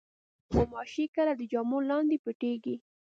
غوماشې 0.53 1.05
کله 1.15 1.31
د 1.39 1.41
جامو 1.51 1.77
لاندې 1.89 2.17
پټېږي. 2.23 2.75